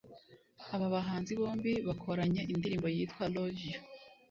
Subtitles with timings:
[0.75, 3.81] Aba bahanzi bombi bakoranye indirimbo yitwa ‘Love You’